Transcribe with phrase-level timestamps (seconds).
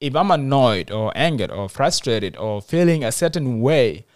[0.00, 4.06] if I'm annoyed or angered or frustrated or feeling a certain way,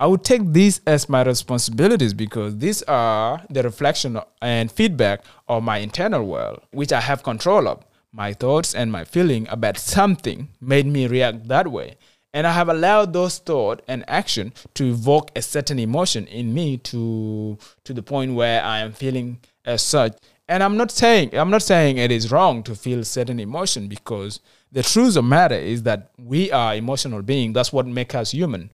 [0.00, 5.64] I would take these as my responsibilities because these are the reflection and feedback of
[5.64, 7.84] my internal world, which I have control of.
[8.12, 11.96] My thoughts and my feeling about something made me react that way.
[12.32, 16.76] And I have allowed those thought and action to evoke a certain emotion in me
[16.78, 20.16] to to the point where I am feeling as such.
[20.46, 24.40] And I'm not saying I'm not saying it is wrong to feel certain emotion because
[24.70, 27.54] the truth of the matter is that we are emotional beings.
[27.54, 28.70] That's what makes us human.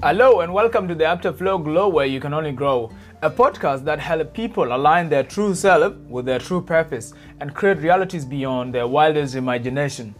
[0.00, 2.90] Hello and welcome to the Afterflow Glow where you can only grow,
[3.22, 7.78] a podcast that helps people align their true self with their true purpose and create
[7.78, 10.14] realities beyond their wildest imagination.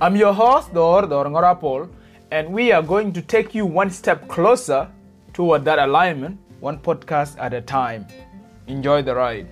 [0.00, 1.90] I'm your host, Dhor Dhor Ngorapol,
[2.32, 4.90] and we are going to take you one step closer
[5.32, 8.06] toward that alignment, one podcast at a time.
[8.66, 9.46] Enjoy the ride.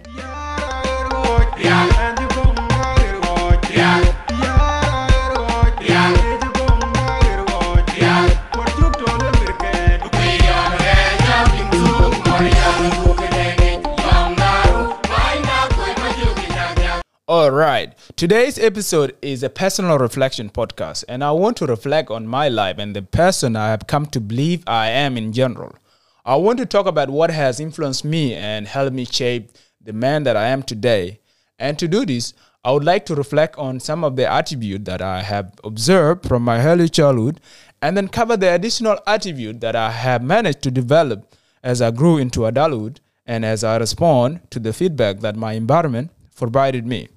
[17.26, 17.94] All right.
[18.16, 22.78] Today's episode is a personal reflection podcast, and I want to reflect on my life
[22.78, 25.76] and the person I have come to believe I am in general.
[26.24, 30.24] I want to talk about what has influenced me and helped me shape the man
[30.24, 31.20] that I am today.
[31.58, 35.02] And to do this, I would like to reflect on some of the attributes that
[35.02, 37.40] I have observed from my early childhood
[37.82, 42.16] and then cover the additional attribute that I have managed to develop as I grew
[42.16, 47.08] into adulthood and as I respond to the feedback that my environment provided me.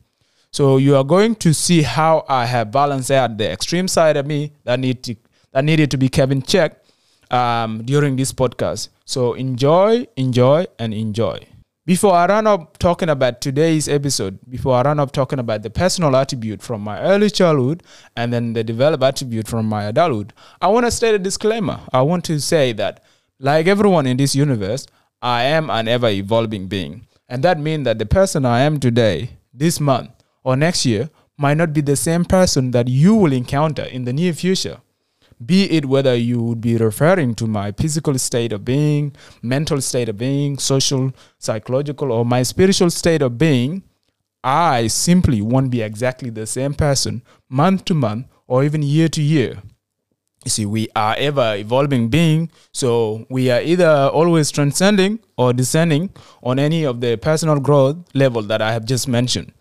[0.51, 4.25] So you are going to see how I have balanced out the extreme side of
[4.25, 5.15] me that need to,
[5.51, 6.83] that needed to be kept in check
[7.31, 8.89] um, during this podcast.
[9.05, 11.39] So enjoy, enjoy, and enjoy.
[11.87, 15.69] Before I run up talking about today's episode, before I run up talking about the
[15.69, 17.81] personal attribute from my early childhood
[18.13, 21.79] and then the developed attribute from my adulthood, I want to state a disclaimer.
[21.93, 23.05] I want to say that,
[23.39, 24.85] like everyone in this universe,
[25.21, 27.07] I am an ever evolving being.
[27.29, 30.09] And that means that the person I am today, this month,
[30.43, 34.11] or next year might not be the same person that you will encounter in the
[34.11, 34.81] near future.
[35.45, 40.09] Be it whether you would be referring to my physical state of being, mental state
[40.09, 43.83] of being, social, psychological, or my spiritual state of being,
[44.43, 49.21] I simply won't be exactly the same person month to month or even year to
[49.21, 49.61] year.
[50.45, 56.11] You see, we are ever evolving being, so we are either always transcending or descending
[56.41, 59.51] on any of the personal growth level that I have just mentioned.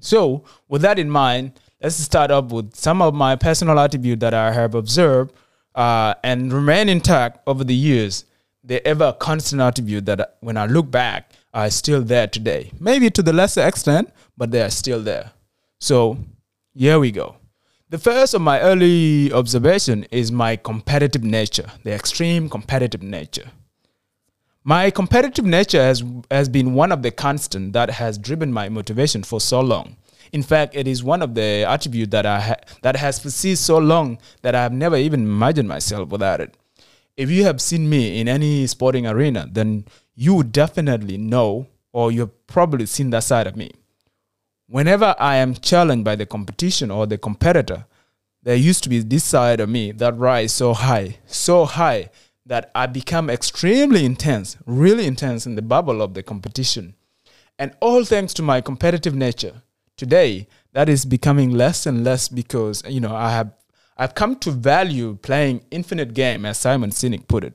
[0.00, 4.32] So, with that in mind, let's start up with some of my personal attributes that
[4.32, 5.34] I have observed
[5.74, 8.24] uh, and remain intact over the years.
[8.62, 12.72] They're ever constant attribute that when I look back are still there today.
[12.80, 15.32] Maybe to the lesser extent, but they are still there.
[15.78, 16.16] So,
[16.72, 17.36] here we go.
[17.90, 23.50] The first of my early observation is my competitive nature, the extreme competitive nature.
[24.64, 29.22] My competitive nature has, has been one of the constant that has driven my motivation
[29.22, 29.96] for so long.
[30.34, 33.78] In fact, it is one of the attributes that I ha- that has persisted so
[33.78, 36.56] long that I have never even imagined myself without it.
[37.16, 39.84] If you have seen me in any sporting arena, then
[40.16, 43.70] you definitely know, or you've probably seen that side of me.
[44.66, 47.86] Whenever I am challenged by the competition or the competitor,
[48.42, 52.10] there used to be this side of me that rise so high, so high
[52.44, 56.96] that I become extremely intense, really intense in the bubble of the competition.
[57.56, 59.62] And all thanks to my competitive nature.
[59.96, 63.52] Today, that is becoming less and less because, you know, I have
[63.96, 67.54] I've come to value playing infinite game, as Simon Sinek put it.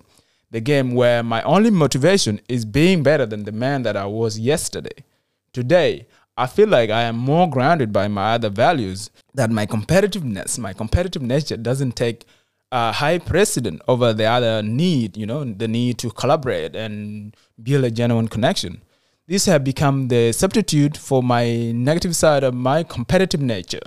[0.52, 4.40] The game where my only motivation is being better than the man that I was
[4.40, 5.04] yesterday.
[5.52, 6.08] Today,
[6.38, 10.72] I feel like I am more grounded by my other values that my competitiveness, my
[10.72, 12.24] competitive nature doesn't take
[12.72, 17.84] a high precedent over the other need, you know, the need to collaborate and build
[17.84, 18.82] a genuine connection.
[19.30, 23.84] These have become the substitute for my negative side of my competitive nature.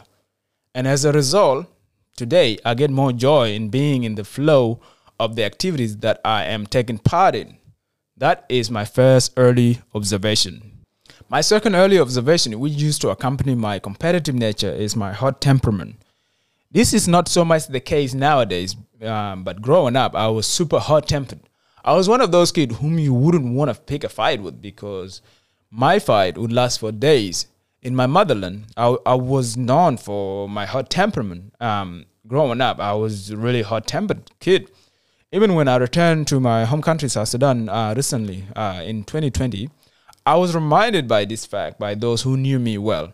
[0.72, 1.66] And as a result,
[2.16, 4.78] today I get more joy in being in the flow
[5.18, 7.56] of the activities that I am taking part in.
[8.16, 10.84] That is my first early observation.
[11.28, 15.96] My second early observation, which used to accompany my competitive nature, is my hot temperament.
[16.70, 20.78] This is not so much the case nowadays, um, but growing up, I was super
[20.78, 21.40] hot tempered.
[21.84, 24.62] I was one of those kids whom you wouldn't want to pick a fight with
[24.62, 25.20] because
[25.70, 27.46] my fight would last for days.
[27.82, 31.54] In my motherland, I, I was known for my hot temperament.
[31.60, 34.70] Um, growing up, I was a really hot tempered kid.
[35.32, 39.68] Even when I returned to my home country, South Sudan, uh, recently uh, in 2020,
[40.24, 43.12] I was reminded by this fact by those who knew me well.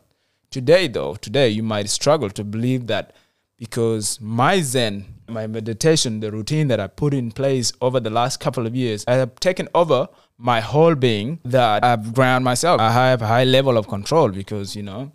[0.51, 3.15] Today, though, today you might struggle to believe that
[3.59, 8.41] because my Zen, my meditation, the routine that I put in place over the last
[8.41, 10.09] couple of years, I have taken over
[10.39, 12.81] my whole being that I've ground myself.
[12.81, 15.13] I have a high level of control because, you know,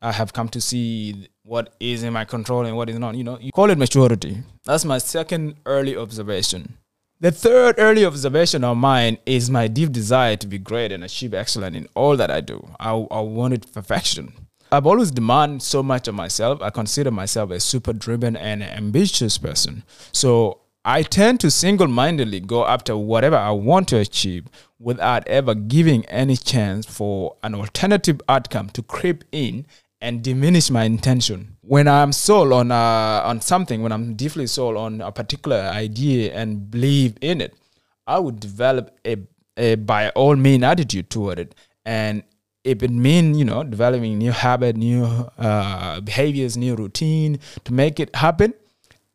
[0.00, 3.14] I have come to see what is in my control and what is not.
[3.14, 4.42] You know, you call it maturity.
[4.64, 6.78] That's my second early observation.
[7.20, 11.32] The third early observation of mine is my deep desire to be great and achieve
[11.32, 12.68] excellence in all that I do.
[12.80, 14.34] I, I wanted perfection.
[14.74, 16.60] I've always demanded so much of myself.
[16.60, 19.84] I consider myself a super driven and ambitious person.
[20.12, 24.46] So I tend to single mindedly go after whatever I want to achieve
[24.78, 29.64] without ever giving any chance for an alternative outcome to creep in
[30.02, 31.56] and diminish my intention.
[31.62, 36.34] When I'm sold on uh, on something, when I'm deeply sold on a particular idea
[36.34, 37.54] and believe in it,
[38.06, 39.16] I would develop a,
[39.56, 41.54] a by all mean attitude toward it.
[41.86, 42.22] And
[42.64, 45.04] it means you know developing new habit, new
[45.38, 48.54] uh, behaviors, new routine to make it happen,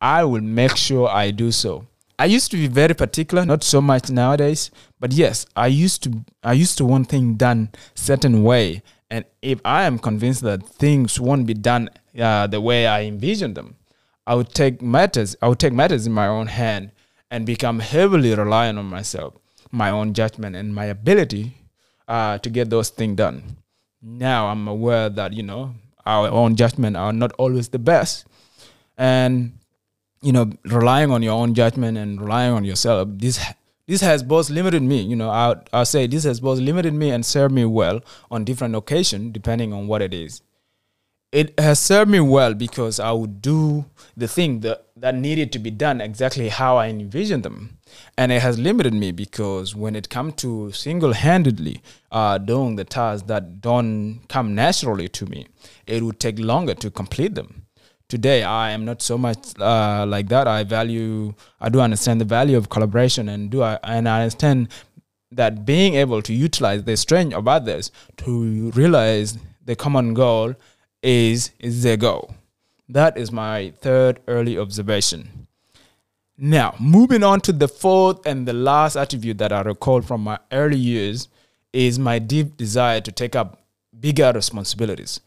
[0.00, 1.86] I will make sure I do so.
[2.18, 6.24] I used to be very particular, not so much nowadays, but yes, I used to
[6.42, 11.18] I used to want things done certain way and if I am convinced that things
[11.20, 13.76] won't be done uh, the way I envision them,
[14.26, 15.34] I would take matters.
[15.42, 16.92] I would take matters in my own hand
[17.30, 19.34] and become heavily reliant on myself,
[19.72, 21.56] my own judgment, and my ability
[22.10, 23.56] uh, to get those things done.
[24.02, 25.74] Now I'm aware that you know
[26.04, 28.26] our own judgment are not always the best,
[28.98, 29.54] and
[30.20, 33.08] you know relying on your own judgment and relying on yourself.
[33.12, 33.38] This
[33.86, 37.10] this has both limited me, you know, I'll, I'll say this has both limited me
[37.10, 40.42] and served me well on different occasions, depending on what it is.
[41.32, 43.84] It has served me well because I would do
[44.16, 47.78] the thing that, that needed to be done exactly how I envisioned them.
[48.18, 51.82] And it has limited me because when it comes to single handedly
[52.12, 55.46] uh, doing the tasks that don't come naturally to me,
[55.86, 57.66] it would take longer to complete them.
[58.08, 60.48] Today i am not so much uh, like that.
[60.48, 64.68] I value i do understand the value of collaboration and do I, and i understand
[65.30, 70.56] that being able to utilize the strength of others to realize the common goal
[71.04, 72.34] is is their goal
[72.92, 75.46] that is my third early observation
[76.36, 80.38] now moving on to the fourth and the last attribute that i recall from my
[80.52, 81.28] early years
[81.72, 83.62] is my deep desire to take up
[84.00, 85.20] bigger responsibilities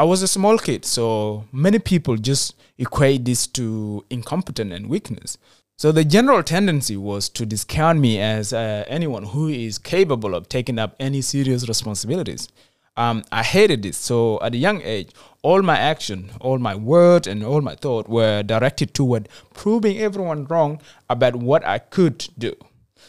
[0.00, 5.36] I was a small kid, so many people just equate this to incompetence and weakness.
[5.76, 10.48] So the general tendency was to discount me as uh, anyone who is capable of
[10.48, 12.48] taking up any serious responsibilities.
[12.96, 13.96] Um, I hated this.
[13.96, 15.10] So at a young age,
[15.42, 20.44] all my action, all my words, and all my thought were directed toward proving everyone
[20.46, 22.54] wrong about what I could do.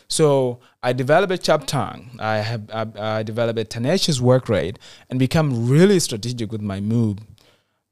[0.08, 2.18] So I developed a sharp tongue.
[2.20, 4.78] I have I, I developed a tenacious work rate
[5.10, 7.20] and become really strategic with my move.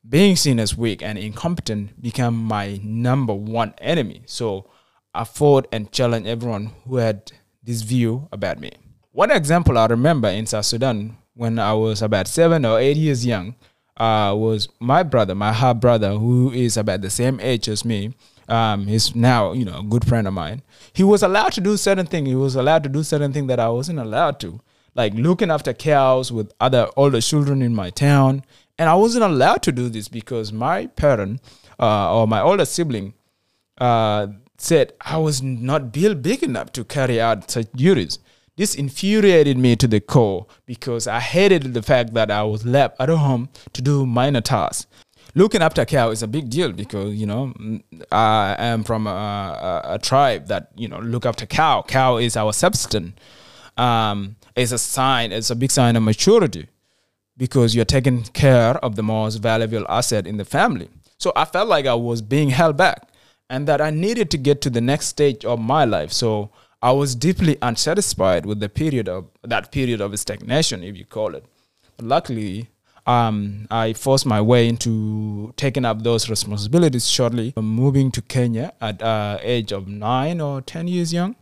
[0.07, 4.23] Being seen as weak and incompetent became my number one enemy.
[4.25, 4.69] So
[5.13, 7.31] I fought and challenged everyone who had
[7.63, 8.71] this view about me.
[9.11, 13.25] One example I remember in South Sudan when I was about seven or eight years
[13.25, 13.55] young
[13.97, 18.13] uh, was my brother, my half brother, who is about the same age as me
[18.49, 20.63] um, he's now you know a good friend of mine.
[20.93, 22.27] He was allowed to do certain things.
[22.27, 24.59] He was allowed to do certain things that I wasn't allowed to,
[24.95, 28.43] like looking after cows with other older children in my town.
[28.77, 31.41] And I wasn't allowed to do this because my parent
[31.79, 33.13] uh, or my older sibling
[33.77, 38.19] uh, said I was not built big enough to carry out such duties.
[38.59, 42.99] This infuriated me to the core because I hated the fact that I was left
[42.99, 44.85] at home to do minor tasks
[45.33, 47.53] looking after cow is a big deal because you know
[48.11, 51.83] I am from a, a, a tribe that you know look after cow.
[51.87, 53.13] Cow is our substance.
[53.77, 55.31] Um, it's a sign.
[55.31, 56.67] It's a big sign of maturity
[57.37, 60.89] because you're taking care of the most valuable asset in the family.
[61.17, 63.07] So I felt like I was being held back,
[63.49, 66.11] and that I needed to get to the next stage of my life.
[66.11, 66.51] So
[66.81, 71.35] I was deeply unsatisfied with the period of that period of stagnation, if you call
[71.35, 71.45] it.
[71.97, 72.69] But luckily,
[73.05, 79.01] um, I forced my way into taking up those responsibilities shortly, moving to Kenya at
[79.01, 81.35] uh, age of nine or ten years young.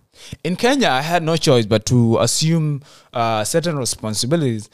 [0.44, 2.82] In Kenya, I had no choice but to assume
[3.13, 4.70] uh, certain responsibilities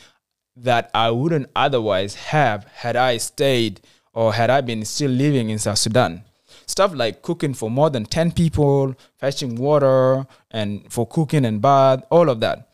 [0.55, 3.81] that I wouldn't otherwise have had I stayed
[4.13, 6.23] or had I been still living in South Sudan.
[6.73, 12.03] Stuff like cooking for more than 10 people, fetching water, and for cooking and bath,
[12.09, 12.67] all of that.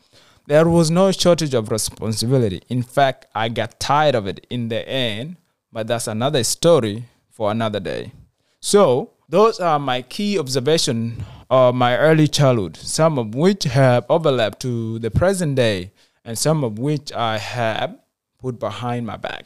[0.46, 2.62] There was no shortage of responsibility.
[2.70, 5.36] In fact, I got tired of it in the end,
[5.70, 8.12] but that's another story for another day.
[8.58, 14.60] So, those are my key observations of my early childhood, some of which have overlapped
[14.60, 15.92] to the present day
[16.24, 17.98] and some of which I have
[18.38, 19.44] put behind my back.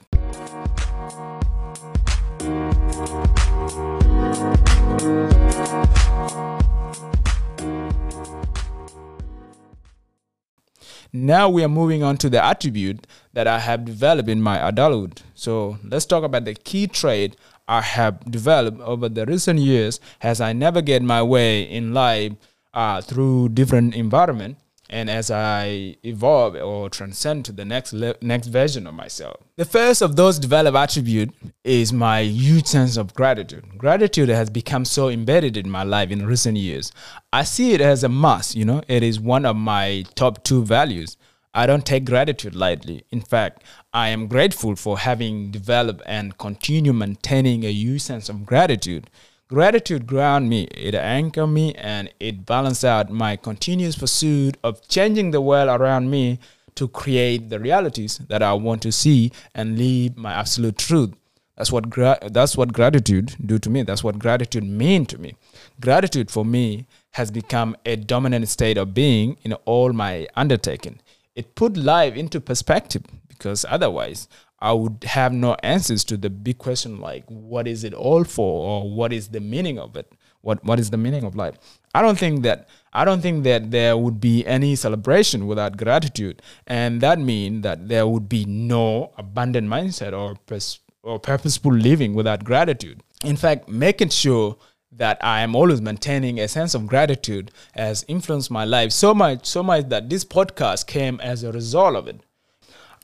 [11.24, 15.22] Now we are moving on to the attribute that I have developed in my adulthood.
[15.34, 17.34] So let's talk about the key trait
[17.66, 22.32] I have developed over the recent years as I navigate my way in life
[22.74, 24.58] uh, through different environment
[24.94, 29.38] and as I evolve or transcend to the next le- next version of myself.
[29.56, 31.34] The first of those developed attribute
[31.64, 33.76] is my huge sense of gratitude.
[33.76, 36.92] Gratitude has become so embedded in my life in recent years.
[37.32, 40.64] I see it as a must, you know, it is one of my top two
[40.64, 41.16] values.
[41.52, 43.04] I don't take gratitude lightly.
[43.10, 48.46] In fact, I am grateful for having developed and continue maintaining a huge sense of
[48.46, 49.10] gratitude.
[49.54, 55.30] Gratitude ground me, it anchor me, and it balance out my continuous pursuit of changing
[55.30, 56.40] the world around me
[56.74, 61.12] to create the realities that I want to see and live my absolute truth.
[61.56, 63.84] That's what gra- that's what gratitude do to me.
[63.84, 65.36] That's what gratitude mean to me.
[65.80, 70.98] Gratitude for me has become a dominant state of being in all my undertaking.
[71.36, 74.26] It put life into perspective because otherwise
[74.64, 78.66] I would have no answers to the big question like what is it all for
[78.66, 80.10] or what is the meaning of it?
[80.40, 81.56] What what is the meaning of life?
[81.94, 86.40] I don't think that I don't think that there would be any celebration without gratitude,
[86.66, 92.14] and that means that there would be no abundant mindset or pers- or purposeful living
[92.14, 93.02] without gratitude.
[93.22, 94.56] In fact, making sure
[94.92, 99.44] that I am always maintaining a sense of gratitude has influenced my life so much,
[99.44, 102.20] so much that this podcast came as a result of it.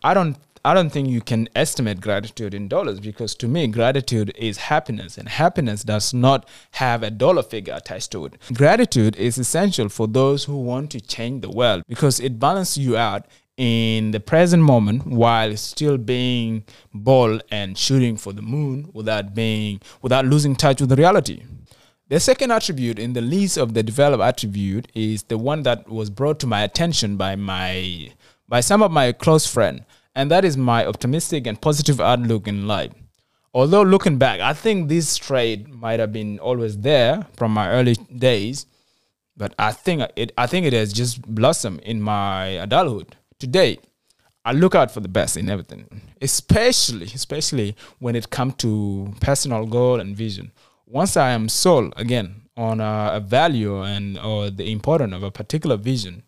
[0.03, 4.35] I don't I don't think you can estimate gratitude in dollars because to me, gratitude
[4.37, 8.35] is happiness, and happiness does not have a dollar figure attached to it.
[8.53, 12.95] Gratitude is essential for those who want to change the world because it balances you
[12.99, 13.27] out
[13.57, 19.81] in the present moment while still being bold and shooting for the moon without being
[20.03, 21.43] without losing touch with reality.
[22.09, 26.11] The second attribute in the list of the developed attribute is the one that was
[26.11, 28.13] brought to my attention by my
[28.47, 29.83] by some of my close friends
[30.15, 32.93] and that is my optimistic and positive outlook in life.
[33.53, 37.95] Although looking back, I think this trait might have been always there from my early
[37.95, 38.67] days,
[39.37, 43.17] but I think it I think it has just blossomed in my adulthood.
[43.39, 43.79] Today,
[44.45, 49.67] I look out for the best in everything, especially especially when it comes to personal
[49.67, 50.53] goal and vision.
[50.87, 55.31] Once I am sold again on a, a value and or the importance of a
[55.31, 56.23] particular vision,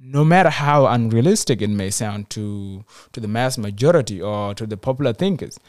[0.00, 4.76] no matter how unrealistic it may sound to to the mass majority or to the
[4.76, 5.60] popular thinkers,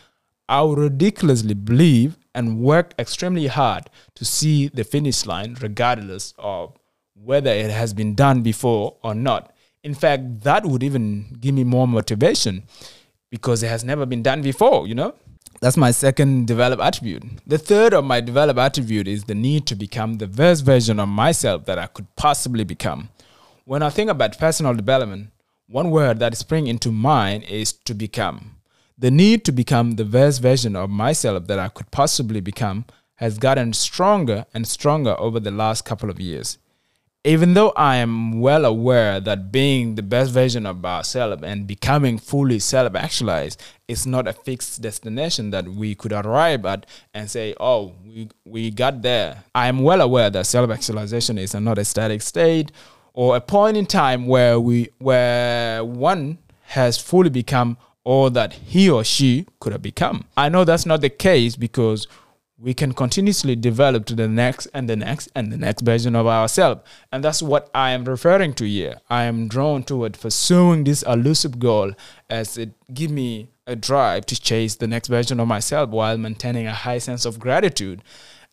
[0.47, 6.77] I would ridiculously believe and work extremely hard to see the finish line, regardless of
[7.13, 9.53] whether it has been done before or not.
[9.83, 12.63] In fact, that would even give me more motivation
[13.29, 15.13] because it has never been done before, you know?
[15.59, 17.23] That's my second developed attribute.
[17.45, 21.07] The third of my developed attribute is the need to become the best version of
[21.07, 23.09] myself that I could possibly become.
[23.71, 25.29] When I think about personal development,
[25.69, 28.57] one word that springs into mind is to become.
[28.97, 32.83] The need to become the best version of myself that I could possibly become
[33.15, 36.57] has gotten stronger and stronger over the last couple of years.
[37.23, 42.17] Even though I am well aware that being the best version of ourselves and becoming
[42.17, 47.55] fully self actualized is not a fixed destination that we could arrive at and say,
[47.57, 49.45] oh, we, we got there.
[49.55, 52.73] I am well aware that self actualization is not a static state
[53.13, 58.89] or a point in time where we where one has fully become all that he
[58.89, 60.25] or she could have become.
[60.36, 62.08] I know that's not the case because
[62.58, 66.27] we can continuously develop to the next and the next and the next version of
[66.27, 66.82] ourselves.
[67.12, 69.01] And that's what I am referring to here.
[69.10, 71.94] I am drawn toward pursuing this elusive goal
[72.30, 76.68] as it give me a drive to chase the next version of myself while maintaining
[76.68, 78.03] a high sense of gratitude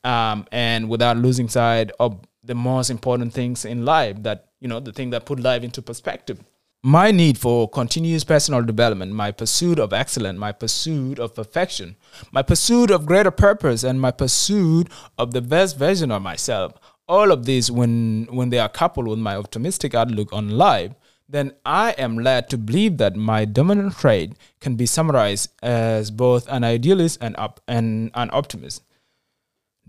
[0.04, 4.80] um, and without losing sight of the most important things in life that you know,
[4.80, 6.38] the thing that put life into perspective.
[6.82, 11.96] My need for continuous personal development, my pursuit of excellence, my pursuit of perfection,
[12.30, 14.88] my pursuit of greater purpose, and my pursuit
[15.18, 16.74] of the best version of myself,
[17.08, 20.92] all of these, when, when they are coupled with my optimistic outlook on life,
[21.28, 26.48] then I am led to believe that my dominant trait can be summarized as both
[26.48, 27.36] an idealist and,
[27.66, 28.82] and an optimist.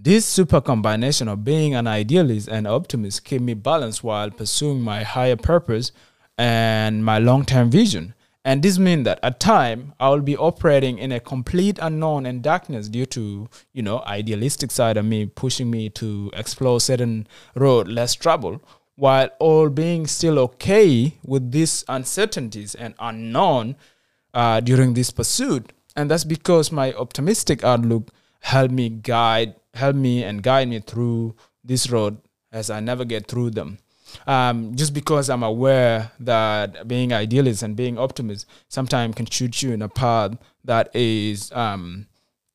[0.01, 5.03] This super combination of being an idealist and optimist keep me balanced while pursuing my
[5.03, 5.91] higher purpose
[6.37, 8.13] and my long-term vision.
[8.45, 12.41] And this means that at time I will be operating in a complete unknown and
[12.41, 17.89] darkness due to, you know, idealistic side of me pushing me to explore certain road
[17.89, 18.61] less trouble,
[18.95, 23.75] while all being still okay with these uncertainties and unknown
[24.33, 25.73] uh, during this pursuit.
[25.97, 31.35] And that's because my optimistic outlook helped me guide, help me and guide me through
[31.63, 32.17] this road
[32.51, 33.79] as I navigate through them.
[34.25, 39.71] Um, just because I'm aware that being idealist and being optimist sometimes can shoot you
[39.71, 40.31] in a path
[40.63, 42.07] that is um,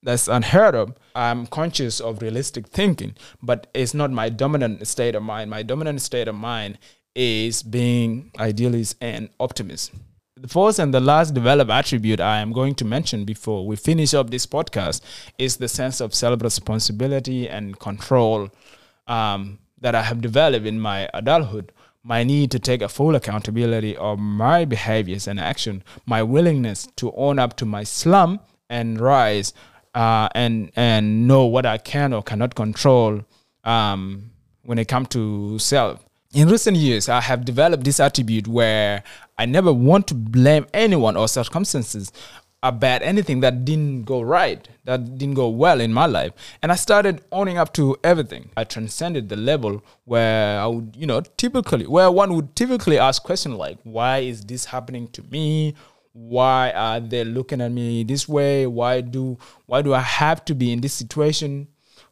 [0.03, 0.95] that's unheard of.
[1.15, 5.51] I'm conscious of realistic thinking, but it's not my dominant state of mind.
[5.51, 6.79] My dominant state of mind
[7.15, 9.93] is being idealist and optimist.
[10.45, 14.13] The fourth and the last developed attribute I am going to mention before we finish
[14.13, 15.01] up this podcast
[15.39, 18.51] is the sense of self responsibility and control
[19.07, 21.73] um, that I have developed in my adulthood.
[22.03, 27.11] My need to take a full accountability of my behaviors and action, my willingness to
[27.13, 29.55] own up to my slump and rise
[29.95, 33.25] uh, and and know what I can or cannot control
[33.65, 34.33] um,
[34.63, 36.04] when it comes to self.
[36.35, 39.05] In recent years, I have developed this attribute where
[39.39, 42.11] I never want to blame anyone or circumstances
[42.61, 46.33] about anything that didn't go right, that didn't go well in my life.
[46.61, 48.51] And I started owning up to everything.
[48.57, 53.23] I transcended the level where I would, you know, typically, where one would typically ask
[53.23, 55.75] questions like, why is this happening to me?
[56.17, 59.37] why are they looking at me this way why do
[59.67, 61.67] why do i have to be in this situation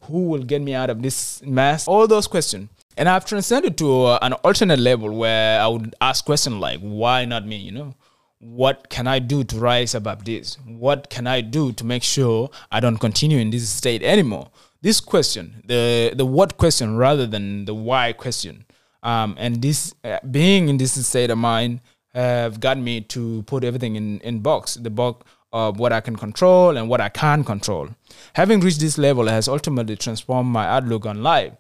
[0.07, 4.05] who will get me out of this mess all those questions and i've transcended to
[4.05, 7.95] uh, an alternate level where i would ask questions like why not me you know
[8.41, 12.51] what can i do to rise above this what can i do to make sure
[12.71, 17.65] i don't continue in this state anymore this question the the what question rather than
[17.65, 18.65] the why question
[19.03, 21.81] um, and this uh, being in this state of mind
[22.15, 26.17] have got me to put everything in, in box, the box of what I can
[26.17, 27.89] control and what I can't control.
[28.35, 31.53] Having reached this level has ultimately transformed my outlook on life.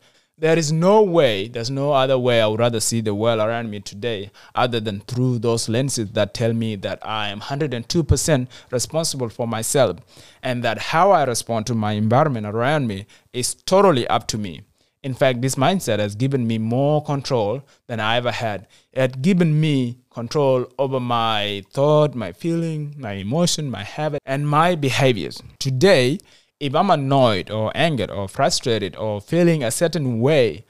[0.42, 3.70] There is no way, there's no other way I would rather see the world around
[3.70, 9.28] me today other than through those lenses that tell me that I am 102% responsible
[9.28, 9.98] for myself
[10.42, 14.62] and that how I respond to my environment around me is totally up to me.
[15.04, 18.66] In fact, this mindset has given me more control than I ever had.
[18.92, 24.48] It had given me control over my thought, my feeling, my emotion, my habit, and
[24.48, 25.40] my behaviors.
[25.60, 26.18] Today,
[26.62, 30.64] if I'm annoyed or angered or frustrated or feeling a certain way,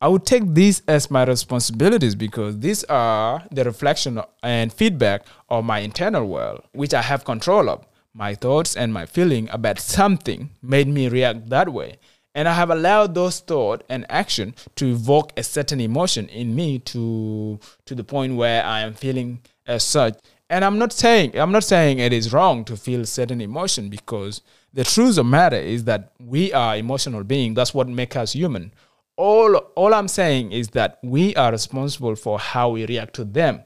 [0.00, 5.64] I would take these as my responsibilities because these are the reflection and feedback of
[5.64, 7.84] my internal world, which I have control of.
[8.14, 11.98] My thoughts and my feeling about something made me react that way.
[12.32, 16.78] And I have allowed those thought and action to evoke a certain emotion in me
[16.80, 20.18] to to the point where I am feeling as such.
[20.48, 24.42] And I'm not saying I'm not saying it is wrong to feel certain emotion because
[24.72, 27.56] the truth of matter is that we are emotional beings.
[27.56, 28.72] That's what makes us human.
[29.16, 33.62] All all I'm saying is that we are responsible for how we react to them.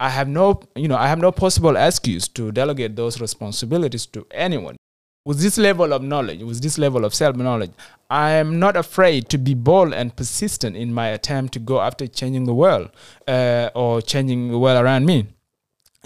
[0.00, 4.26] I have no, you know, I have no possible excuse to delegate those responsibilities to
[4.30, 4.76] anyone
[5.28, 7.72] with this level of knowledge, with this level of self knowledge,
[8.08, 12.06] I am not afraid to be bold and persistent in my attempt to go after
[12.06, 12.88] changing the world
[13.26, 15.26] uh, or changing the world around me.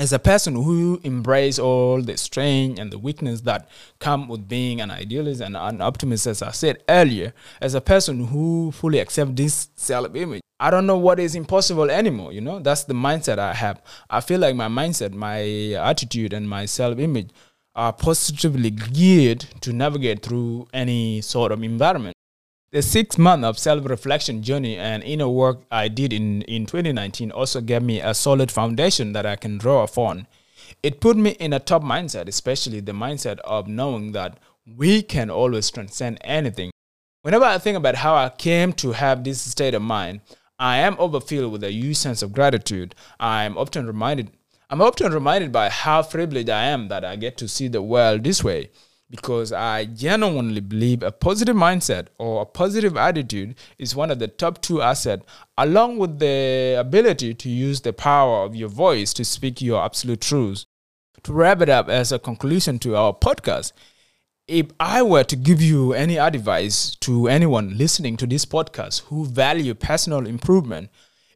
[0.02, 3.68] As a person who embrace all the strength and the weakness that
[4.00, 8.26] come with being an idealist and an optimist, as I said earlier, as a person
[8.26, 12.32] who fully accept this self-image, I don't know what is impossible anymore.
[12.32, 13.80] You know, that's the mindset I have.
[14.10, 15.40] I feel like my mindset, my
[15.74, 17.30] attitude, and my self-image
[17.76, 22.16] are positively geared to navigate through any sort of environment.
[22.72, 27.30] The six month of self reflection journey and inner work I did in, in 2019
[27.30, 30.26] also gave me a solid foundation that I can draw upon.
[30.82, 35.28] It put me in a top mindset, especially the mindset of knowing that we can
[35.28, 36.70] always transcend anything.
[37.20, 40.22] Whenever I think about how I came to have this state of mind,
[40.58, 42.94] I am overfilled with a huge sense of gratitude.
[43.20, 44.30] I am often reminded
[44.70, 48.24] I'm often reminded by how privileged I am that I get to see the world
[48.24, 48.70] this way
[49.12, 54.26] because I genuinely believe a positive mindset or a positive attitude is one of the
[54.26, 55.26] top two assets,
[55.58, 60.22] along with the ability to use the power of your voice to speak your absolute
[60.22, 60.64] truths.
[61.24, 63.72] To wrap it up as a conclusion to our podcast,
[64.48, 69.26] if I were to give you any advice to anyone listening to this podcast who
[69.26, 70.88] value personal improvement,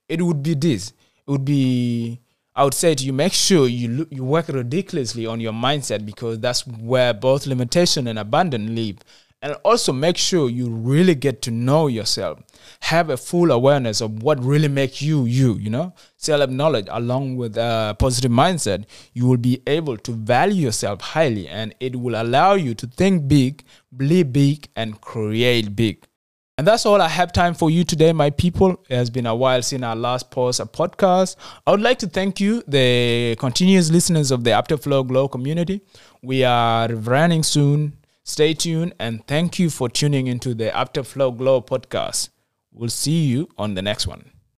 [0.08, 0.94] it would be this.
[1.26, 2.22] It would be
[2.56, 6.06] I would say to you, make sure you look, you work ridiculously on your mindset
[6.06, 8.96] because that's where both limitation and abundance live.
[9.42, 12.40] And also make sure you really get to know yourself.
[12.80, 15.56] Have a full awareness of what really makes you you.
[15.56, 20.64] You know, self knowledge along with a positive mindset, you will be able to value
[20.64, 23.62] yourself highly, and it will allow you to think big,
[23.94, 26.06] believe big, and create big.
[26.58, 28.82] And that's all I have time for you today, my people.
[28.88, 31.36] It has been a while since our last pause a podcast.
[31.66, 35.82] I would like to thank you, the continuous listeners of the Afterflow Glow community.
[36.22, 37.98] We are running soon.
[38.24, 42.30] Stay tuned and thank you for tuning into the Afterflow Glow podcast.
[42.72, 44.35] We'll see you on the next one.